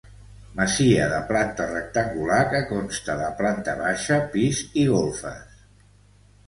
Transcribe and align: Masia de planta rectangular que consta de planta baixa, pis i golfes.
Masia 0.59 1.03
de 1.11 1.19
planta 1.31 1.67
rectangular 1.73 2.39
que 2.55 2.63
consta 2.73 3.19
de 3.23 3.29
planta 3.43 3.77
baixa, 3.87 4.19
pis 4.35 4.65
i 4.85 4.89
golfes. 4.97 5.63